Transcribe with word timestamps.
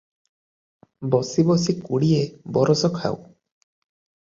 ବସି 1.11 1.47
ବସି 1.51 1.77
କୋଡ଼ିଏ 1.85 2.25
ବରଷ 2.59 2.95
ଖାଉ।" 3.01 3.15